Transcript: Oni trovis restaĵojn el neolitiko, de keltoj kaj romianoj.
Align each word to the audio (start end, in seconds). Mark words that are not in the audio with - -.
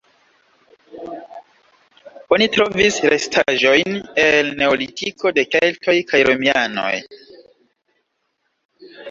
Oni 2.37 2.47
trovis 2.55 2.97
restaĵojn 3.13 3.99
el 4.23 4.49
neolitiko, 4.63 5.33
de 5.37 5.45
keltoj 5.53 5.97
kaj 6.09 6.23
romianoj. 6.31 6.91